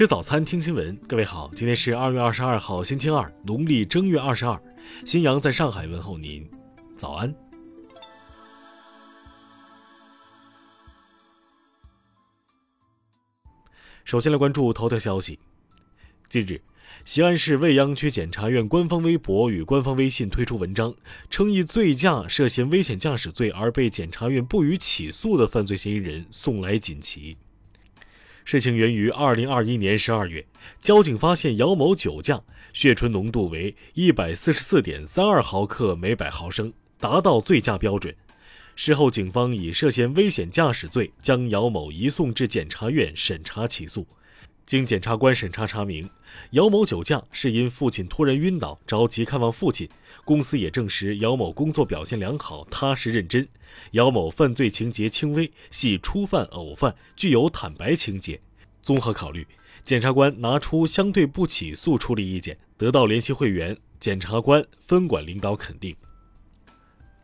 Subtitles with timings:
[0.00, 0.96] 吃早餐，听新闻。
[1.06, 4.58] 各位好，今天是二月二十二号，星期二，农历正月二十二。
[5.04, 6.50] 新阳在上海问候您，
[6.96, 7.34] 早安。
[14.06, 15.38] 首先来关注头条消息。
[16.30, 16.62] 近日，
[17.04, 20.94] 西安市未央区检察院官方微博与官方微信推出文章，
[21.28, 27.36] 称一醉驾涉嫌危险驾驶罪而被检察院不予起诉的犯罪嫌疑人送来锦旗。
[28.50, 30.44] 事情源于二零二一年十二月，
[30.80, 32.42] 交警发现姚某酒驾，
[32.72, 38.12] 血醇浓度为一百四十四点三二毫克每百毫升，达到醉驾标准。
[38.74, 44.04] 事后，警方以涉嫌危险驾驶罪将姚某移送至检察院审查起诉。
[44.70, 46.08] 经检察官审查查明，
[46.52, 49.90] 姚某酒驾是因父亲突然晕倒，着急看望父亲。
[50.24, 53.48] 公司也证实姚某工作表现良好，踏实认真。
[53.90, 58.40] 姚某犯罪情节轻微，系初犯、偶犯，具有坦白情节。
[58.80, 59.44] 综合考虑，
[59.82, 65.96] 检察官拿出相对不起诉处理意见，得到联席会员、检察官、分管领导肯定。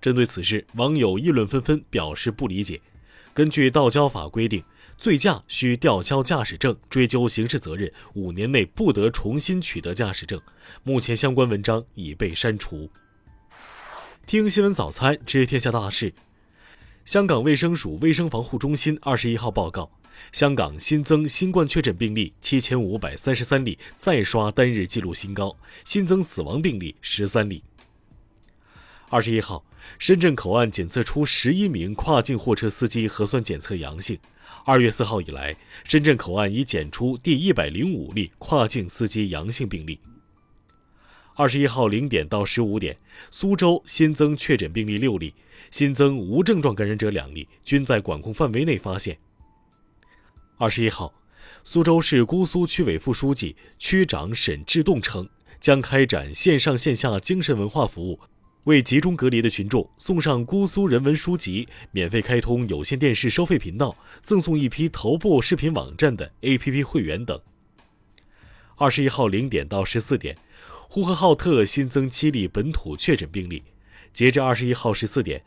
[0.00, 2.80] 针对此事，网友议论纷纷，表示不理解。
[3.34, 4.62] 根据道交法规定，
[5.02, 10.40] 醉驾需吊销驾驶证，追究刑事责任，五年内不得重新取得驾驶证。
[10.84, 12.88] 目前相关文章已被删除。
[14.26, 16.14] 听新闻早餐知天下大事。
[17.04, 19.90] 香港卫生署卫生防护中心二十一号报告，
[20.30, 27.64] 香港新增新冠确诊病例七千五百三十三例，再刷单日纪录新高，新增死亡病例十三例。
[29.08, 29.64] 二十一号，
[29.98, 34.18] 深圳口岸检测出十一名跨境货车司机核酸检测阳性。
[34.64, 39.98] 二月四号以来，深圳口岸已检出第一百零五例跨境司机阳性病例。
[41.34, 42.96] 二十一号零点到十五点，
[43.30, 45.34] 苏州新增确诊病例六例，
[45.70, 49.18] 新增无症状感染者两例，均在管控范围内发现。
[50.58, 51.14] 二十一号，
[51.64, 55.28] 苏州市姑苏区委副书记、区长沈志栋称，
[55.58, 58.20] 将开展线上线下精神文化服务，
[58.64, 67.40] 为集中隔离的群众送上姑苏人文书籍，免费开通有线电视收费频道，赠送一批头部视频网站的 APP 会员等。
[68.76, 70.36] 二十一号零点到十四点。
[70.88, 73.62] 呼和浩特新增七例本土确诊病例，
[74.12, 75.42] 截至二十一号十四点，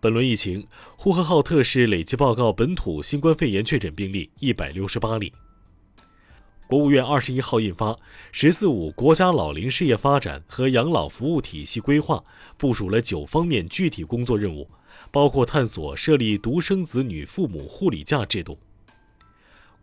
[0.00, 5.32] 本轮疫情，呼和浩特市累计报告本土新冠肺炎确诊病例一百六十八例。
[6.72, 7.90] 国务院二十一号印发
[8.32, 12.16] 《“十四五”国家老龄事业发展和养老服务体系规划》，
[12.56, 14.70] 部署了九方面具体工作任务，
[15.10, 18.58] 包括探索设立独生子女父母护理假制度。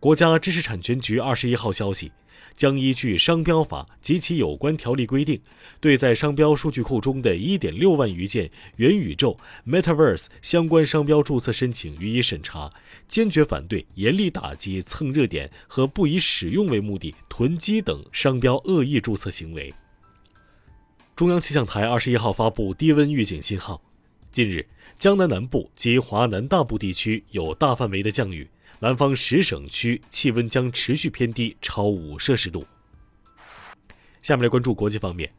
[0.00, 2.10] 国家知识产权局二十一号消息。
[2.56, 5.40] 将依据商标法及其有关条例规定，
[5.78, 12.70] 对在商标数据库中的一点六万余件元宇宙 （Metaverse） 相关商标注册申请予以审查，
[13.06, 19.72] 坚决反对、严厉打击蹭热点和不以使用为目的囤积等商标恶意注册行为。
[21.14, 23.80] 中央气象台二十一号发布低温预警信号，
[24.30, 24.66] 近日
[24.98, 28.48] 江南南部及华南大部地区有大范围的降雨。
[28.82, 32.66] 南方十省区气温将持续偏低，超五摄氏度。
[34.22, 35.30] 下面来关注国际方面。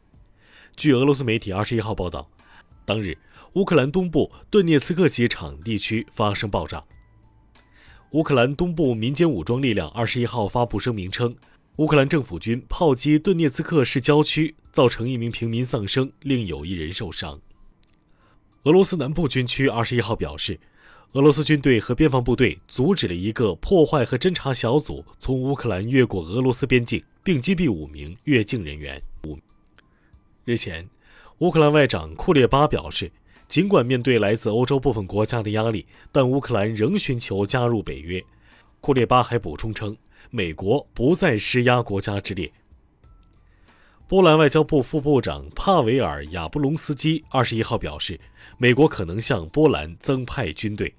[0.76, 2.30] 据俄罗斯媒体二十一号报道，
[2.84, 3.18] 当日
[3.54, 6.84] 乌克兰东部顿涅茨克机场地区发生爆炸。
[8.12, 11.34] 乌克兰东部民间武装力量二十一号发布声明称，
[11.76, 17.40] 乌克兰政府军炮击顿涅茨克市郊区，造成一名平民丧生，另有一人受伤。
[18.62, 20.60] 俄罗斯南部军区二十一号表示。
[21.12, 28.98] 俄罗斯军队和边防部队阻止了一个破坏和侦察小组从乌克兰越过俄罗斯边境，并击毙五名越境人员。
[30.46, 30.88] 日前，
[31.40, 33.12] 乌克兰外长库列巴表示，
[33.46, 38.24] 尽管面对来自欧洲部分国家的压力，但乌克兰仍寻求加入北约。
[38.80, 39.94] 库列巴还补充称，
[40.30, 42.50] 美国不在施压国家之列。
[44.08, 48.18] 波兰外交部副部长帕维尔亚布隆斯基二十一号表示，
[48.56, 50.94] 美国可能向波兰增派军队。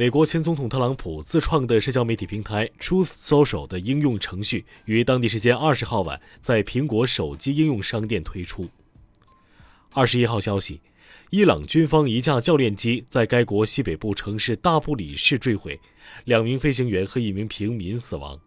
[0.00, 8.70] 美国前总统特朗普自创的社交媒体平台 Truth Social 的应用程序于当地时间二十号晚在苹果手机应用商店推出。
[9.92, 10.80] 二十一号消息，
[11.28, 15.78] 伊朗军方一架教练机在该国西北部城市大布里市坠毁，
[16.24, 18.40] 两名飞行员和一名平民死亡。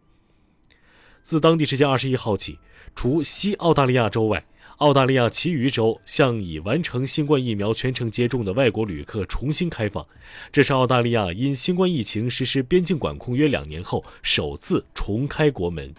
[1.22, 2.58] 自当地时间二十一号起，
[2.96, 4.44] 除西澳大利亚州外。
[4.84, 10.06] 澳大利亚其余州向已完成新冠疫苗全程接种的外国旅客重新开放，
[10.52, 15.96] 这是澳大利亚因新冠疫情实施边境管控约两年后首次重开国门。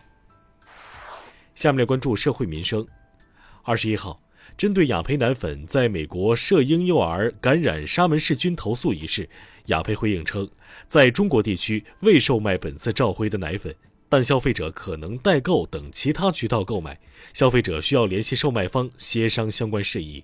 [1.54, 2.86] 下面来关注社会民生。
[3.62, 4.20] 二十一号，
[4.54, 9.26] 针对雅培奶粉在美国涉婴幼儿感染沙门氏菌投诉一事，
[9.68, 10.46] 雅培回应称，
[10.86, 13.74] 在中国地区未售卖本次召回的奶粉，
[14.14, 17.00] 但消费者可能代购等其他渠道购买，
[17.32, 20.22] 消费者需要联系售卖方协商相关事宜。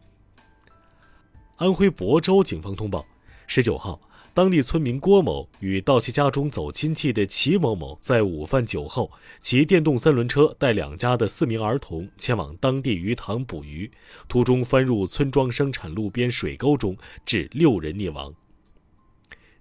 [1.56, 3.04] 安徽亳州警方通报，
[3.48, 4.00] 十九号。
[4.32, 9.10] 当地村民郭某与到其家中走亲戚的齐某某在午饭酒后，
[9.40, 13.90] 骑电动三轮车带两家的四名儿童前往当地鱼塘捕鱼，
[14.28, 16.96] 途中翻入村庄生产路边水沟中，
[17.26, 18.32] 致六人溺亡。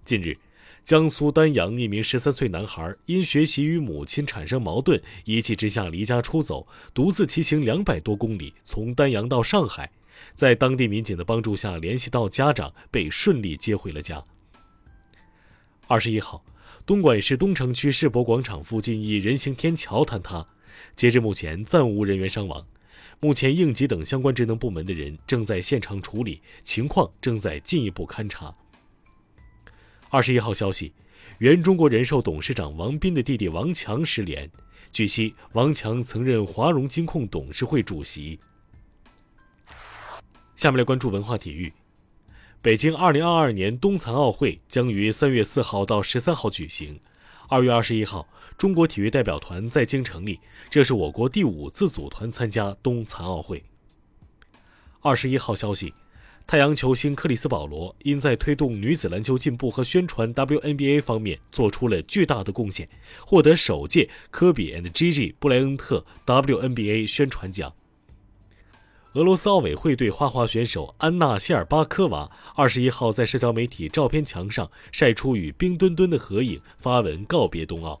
[0.04, 0.38] 近日，
[0.84, 9.92] 江苏丹阳一名十三岁男孩因学习与母亲产生矛盾，一气之下离家出走，独自骑行两百多公里，从丹阳到上海，
[10.34, 14.24] 在当地民警的帮助下联系到家长，被顺利接回了家。
[15.86, 16.44] 二十一号，
[16.84, 20.46] 东莞市东城区世博广场附近一人行天桥坍塌，
[20.96, 22.66] 截至目前暂无人员伤亡。
[23.20, 28.54] 目前应急等相关职能部门的人正在现场处理，情况正在进一步勘查。
[30.12, 30.92] 二十一号消息，
[31.38, 34.50] 原中国人寿董事长王斌的弟弟王强失联。
[34.92, 38.40] 据悉，王强曾任华融金控董事会主席。
[40.56, 41.72] 下面来关注文化体育。
[42.60, 46.98] 北京2022年冬残奥会将于3月4号到13号举行。
[47.48, 48.28] 2月21号，
[48.58, 53.62] 中国体育代表团在京成立，这是我国第五次组团参加冬残奥会。
[55.02, 55.94] 21号消息，
[56.46, 62.88] 太阳球星克里斯保罗因在推动女子篮球进步和宣传 WNBA 方面做出了巨大的贡献，
[63.24, 67.72] 获得首届科比 and Gigi 布莱恩特 WNBA 宣传奖。
[69.14, 78.00] 俄罗斯奥委会对花滑选手安娜·谢尔巴科娃二十一号在社交媒体照片墙上晒出与冰墩墩的合影，发文告别冬奥。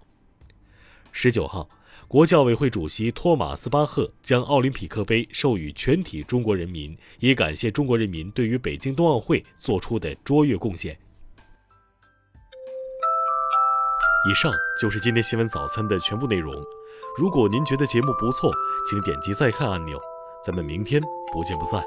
[1.12, 1.68] 十九号，
[2.10, 10.98] 国际奥委会主席托马斯·巴赫将奥林匹克杯授予全体中国人民，以感谢中国人民对于北京冬奥会做出的卓越贡献。
[14.28, 16.52] 以上就是今天新闻早餐的全部内容。
[17.16, 18.50] 如果您觉得节目不错，
[18.90, 19.96] 请点击再看按钮。
[20.44, 21.00] 咱们明天
[21.32, 21.80] 不见不散。